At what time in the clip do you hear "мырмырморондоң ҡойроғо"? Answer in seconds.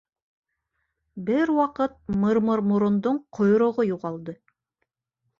2.23-3.85